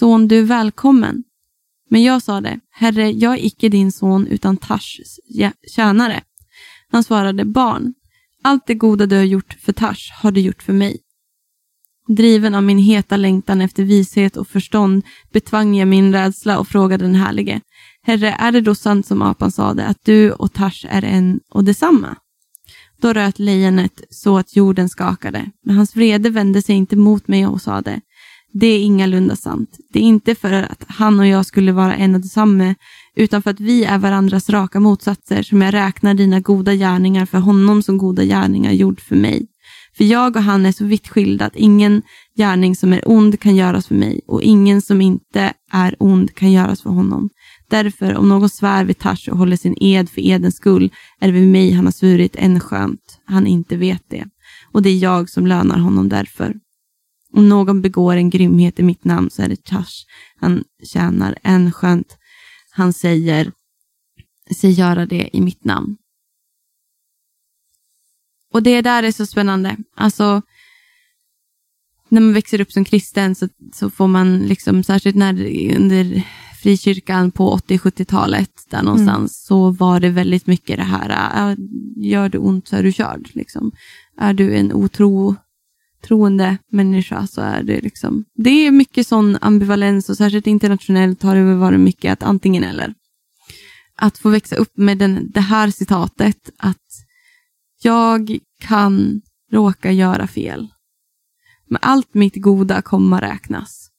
[0.00, 1.24] Son, du är välkommen.
[1.90, 5.20] Men jag sade, Herre, jag är icke din son utan Tashs
[5.74, 6.20] tjänare.
[6.90, 7.94] Han svarade, barn,
[8.42, 10.98] allt det goda du har gjort för Tash har du gjort för mig.
[12.08, 17.04] Driven av min heta längtan efter vishet och förstånd betvang jag min rädsla och frågade
[17.04, 17.60] den härlige,
[18.02, 21.64] Herre, är det då sant som apan sade, att du och Tash är en och
[21.64, 22.16] detsamma?
[23.00, 27.46] Då röt lejonet så att jorden skakade, men hans vrede vände sig inte mot mig
[27.46, 28.00] och sade,
[28.52, 29.78] det är ingalunda sant.
[29.92, 32.74] Det är inte för att han och jag skulle vara en och detsamma,
[33.16, 37.38] utan för att vi är varandras raka motsatser som jag räknar dina goda gärningar för
[37.38, 39.46] honom som goda gärningar gjord för mig.
[39.96, 42.02] För jag och han är så vitt skilda att ingen
[42.36, 46.52] gärning som är ond kan göras för mig och ingen som inte är ond kan
[46.52, 47.30] göras för honom.
[47.70, 51.32] Därför, om någon svär vid tars och håller sin ed för edens skull, är det
[51.32, 54.24] vid mig han har svurit än skönt, han inte vet det.
[54.72, 56.54] Och det är jag som lönar honom därför.
[57.32, 60.04] Om någon begår en grymhet i mitt namn så är det Tash
[60.36, 62.16] han tjänar än skönt.
[62.70, 63.52] Han säger,
[64.56, 65.96] säg göra det i mitt namn.
[68.52, 69.76] Och det där är så spännande.
[69.96, 70.42] Alltså,
[72.08, 75.32] när man växer upp som kristen så, så får man liksom, särskilt när
[75.76, 76.22] under
[76.62, 81.56] frikyrkan på 80-70-talet, där någonstans, så var det väldigt mycket det här, äh,
[81.96, 83.30] gör du ont så är du körd.
[83.32, 83.72] Liksom.
[84.18, 85.36] Är du en otro,
[86.02, 91.36] troende människa så är det liksom, det är mycket sån ambivalens och särskilt internationellt har
[91.36, 92.94] det varit mycket att antingen eller.
[93.96, 96.76] Att få växa upp med den, det här citatet, att
[97.82, 99.20] jag kan
[99.52, 100.68] råka göra fel.
[101.68, 103.90] Men allt mitt goda kommer räknas.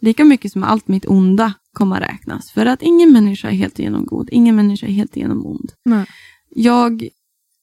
[0.00, 2.50] Lika mycket som allt mitt onda kommer räknas.
[2.50, 5.72] För att ingen människa är helt igenom god, ingen människa är helt igenom ond.
[5.84, 6.06] Nej.
[6.48, 7.08] Jag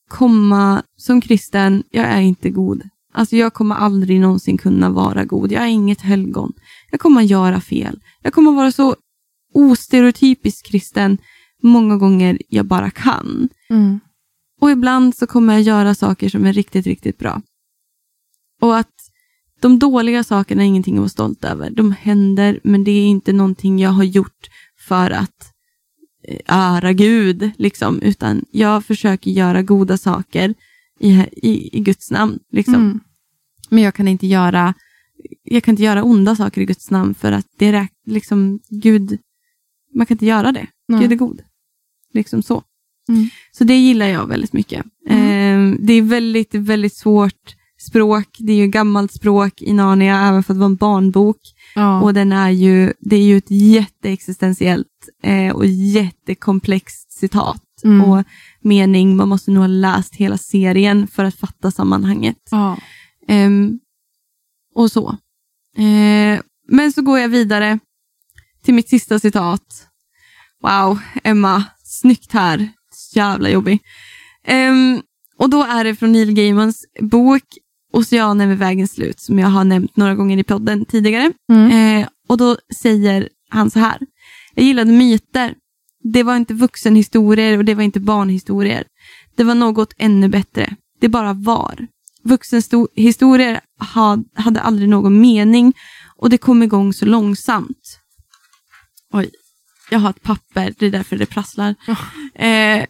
[0.08, 2.90] kommer, som kristen, jag är inte god.
[3.14, 5.52] Alltså jag kommer aldrig någonsin kunna vara god.
[5.52, 6.54] Jag är inget helgon.
[6.92, 8.00] Jag kommer göra fel.
[8.22, 8.96] Jag kommer vara så
[9.54, 11.18] ostereotypisk kristen
[11.62, 13.50] många gånger jag bara kan.
[13.70, 14.00] Mm.
[14.62, 17.42] Och ibland så kommer jag göra saker som är riktigt, riktigt bra.
[18.62, 18.94] Och att
[19.60, 21.70] de dåliga sakerna är ingenting att vara stolt över.
[21.70, 24.50] De händer, men det är inte någonting jag har gjort
[24.88, 25.52] för att
[26.28, 30.54] eh, ära Gud, liksom, utan jag försöker göra goda saker
[31.04, 32.40] i, i, i Guds namn.
[32.52, 32.76] Liksom.
[32.76, 33.00] Mm.
[33.70, 34.74] Men jag kan inte göra
[35.44, 39.20] jag kan inte göra onda saker i Guds namn för att det är liksom Gud,
[39.96, 40.68] man kan inte göra det.
[40.88, 41.02] Nej.
[41.02, 41.42] Gud är god.
[42.14, 42.64] Liksom så.
[43.10, 43.30] Mm.
[43.52, 44.86] Så det gillar jag väldigt mycket.
[45.10, 45.74] Mm.
[45.74, 47.56] Eh, det är väldigt, väldigt svårt
[47.90, 48.28] språk.
[48.40, 51.38] Det är ju gammalt språk i Narnia, även för att det var en barnbok.
[51.76, 52.02] Ja.
[52.02, 54.88] Och den är ju, det är ju ett jätteexistentiellt
[55.24, 58.02] eh, och jättekomplext citat Mm.
[58.02, 58.24] och
[58.64, 59.16] mening.
[59.16, 62.38] Man måste nog ha läst hela serien för att fatta sammanhanget.
[62.52, 62.78] ja.
[63.28, 63.80] Ehm,
[64.76, 65.10] och så.
[65.78, 67.80] Eh, men så går jag vidare
[68.64, 69.88] till mitt sista citat.
[70.62, 72.70] Wow, Emma, snyggt här.
[73.16, 73.80] Jävla jobbig.
[74.46, 75.02] Ehm,
[75.38, 77.44] och då är det från Neil Gaimans bok
[77.94, 81.32] Oceanen vid vägens slut, som jag har nämnt några gånger i podden tidigare.
[81.52, 82.02] Mm.
[82.02, 83.98] Eh, och då säger han så här.
[84.56, 85.56] Jag gillade myter.
[86.04, 88.84] Det var inte vuxenhistorier och det var inte barnhistorier.
[89.36, 90.76] Det var något ännu bättre.
[91.00, 91.88] Det bara var.
[92.24, 93.60] Vuxenhistorier
[93.94, 95.74] ha, hade aldrig någon mening
[96.18, 98.00] och det kom igång så långsamt.
[99.14, 99.30] Oj,
[99.90, 101.76] jag har ett papper, det är därför det prasslar.
[102.36, 102.86] Eh,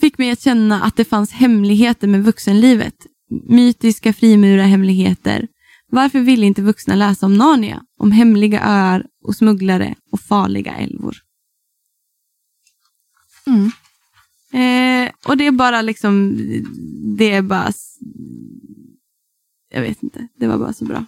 [0.00, 2.94] fick mig att känna att det fanns hemligheter med vuxenlivet.
[3.48, 5.48] Mytiska frimura hemligheter.
[5.90, 7.82] Varför ville inte vuxna läsa om Narnia?
[7.98, 11.16] Om hemliga öar och smugglare och farliga älvor.
[13.46, 13.70] Mm.
[14.52, 16.36] Eh, och det är bara liksom,
[17.18, 17.72] det är bara,
[19.68, 21.04] jag vet inte, det var bara så bra.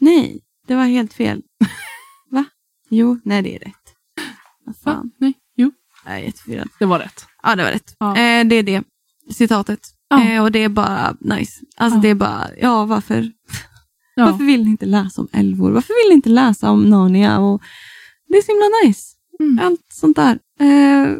[0.00, 1.42] Nej, det var helt fel.
[2.30, 2.44] Va?
[2.88, 3.94] Jo, nej det är rätt.
[4.64, 4.80] Vad Va?
[4.84, 5.72] fan, Nej, jo,
[6.04, 6.68] jag är jätteförvirrad.
[6.78, 7.26] det var rätt.
[7.42, 7.96] Ja, det var rätt.
[7.98, 8.10] Ja.
[8.16, 8.82] Eh, det är det
[9.30, 9.80] citatet.
[10.08, 10.24] Ja.
[10.24, 11.60] Eh, och det är bara nice.
[11.76, 12.02] Alltså Ja.
[12.02, 13.32] det är bara, ja varför,
[14.16, 15.70] varför vill ni inte läsa om älvor?
[15.70, 17.38] Varför vill ni inte läsa om Narnia?
[17.38, 17.62] Och
[18.28, 19.16] det är så himla nice.
[19.42, 19.58] Mm.
[19.66, 20.38] Allt sånt där.
[20.60, 21.16] Eh,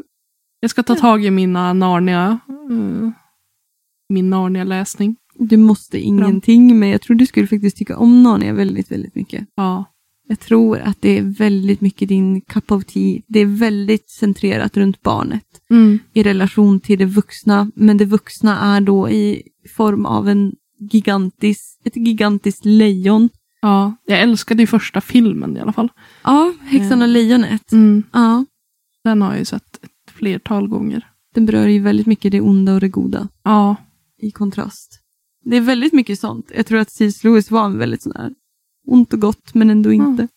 [0.61, 2.39] Jag ska ta tag i mina Narnia,
[2.71, 3.11] eh,
[4.09, 5.17] min Narnia-läsning.
[5.39, 9.47] Du måste ingenting, men jag tror du skulle faktiskt tycka om Narnia väldigt, väldigt mycket.
[9.55, 9.85] Ja.
[10.29, 13.21] Jag tror att det är väldigt mycket din cup of tea.
[13.27, 15.99] Det är väldigt centrerat runt barnet Mm.
[16.13, 19.43] i relation till det vuxna, men det vuxna är då i
[19.77, 20.53] form av en
[20.91, 23.29] gigantisk, ett gigantiskt lejon.
[23.63, 23.95] Ja.
[24.07, 25.89] Jag älskade ju första filmen i alla fall.
[26.23, 27.73] Ja, Häxan och lejonet.
[27.73, 28.03] Mm.
[28.13, 28.45] Ja,
[29.05, 31.09] Den har jag ju sett ett flertal gånger.
[31.35, 33.77] den berör ju väldigt mycket det onda och det goda Ja.
[34.19, 34.99] i kontrast.
[35.45, 36.51] Det är väldigt mycket sånt.
[36.55, 37.25] Jag tror att C.S.
[37.25, 38.35] Lewis var en väldigt sån här
[38.87, 40.29] ont och gott, men ändå inte.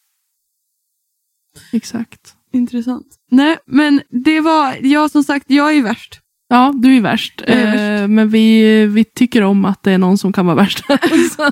[1.72, 2.36] Exakt.
[2.52, 3.08] Intressant.
[3.32, 6.22] Nej, men det var, ja som sagt, jag är värst.
[6.56, 7.42] Ja, du är värst.
[7.48, 10.84] Är Eh, men vi, vi tycker om att det är någon som kan vara värst.
[11.36, 11.50] Så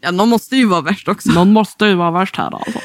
[0.00, 1.32] Ja, någon måste ju vara värst också.
[1.32, 2.78] någon måste ju vara värst här alltså.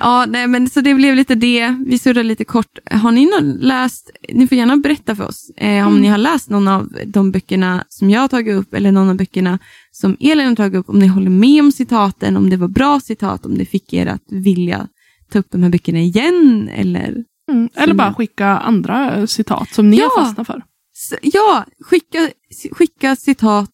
[0.00, 1.76] Ja, nej, men så det blev lite det.
[1.86, 2.78] Vi surrade lite kort.
[2.90, 6.00] Har ni någon läst, ni får gärna berätta för oss, eh, om Mm.
[6.02, 9.16] ni har läst någon av de böckerna som jag har tagit upp, eller någon av
[9.16, 9.58] böckerna
[9.92, 13.00] som Elin har tagit upp, om ni håller med om citaten, om det var bra
[13.00, 14.86] citat, om det fick er att vilja
[15.32, 17.14] ta upp de här böckerna igen, eller
[17.52, 17.68] Mm.
[17.74, 20.10] Eller bara skicka andra citat som ni Ja.
[20.16, 20.62] har fastnat för.
[21.22, 22.30] Ja, skicka,
[22.72, 23.70] skicka citat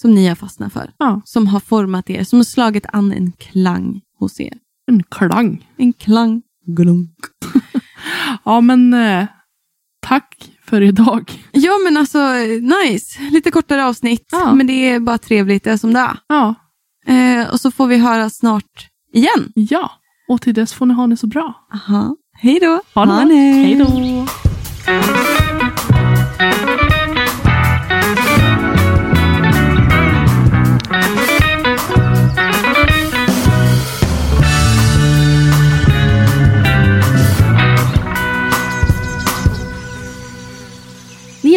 [0.00, 0.90] som ni har fastnat för.
[0.98, 1.20] Ja.
[1.24, 4.54] Som har format er, som har slagit an en klang hos er.
[4.90, 5.68] En klang.
[5.76, 6.42] En klang.
[6.66, 7.14] Glunk.
[8.44, 9.26] Ja, men eh,
[10.06, 11.32] tack för idag.
[11.52, 12.18] Ja, men alltså
[12.84, 13.20] nice.
[13.30, 14.54] Lite kortare avsnitt, Ja.
[14.54, 16.18] men det är bara trevligt, det är som det är.
[16.28, 16.54] Ja.
[17.06, 19.52] Eh, och så får vi höra snart igen.
[19.54, 19.90] ja.
[20.28, 21.54] Och till dess får ni ha det så bra.
[21.74, 22.16] Aha.
[22.40, 22.80] Hej då.
[22.94, 23.34] Ha det.
[23.34, 24.26] Hej då.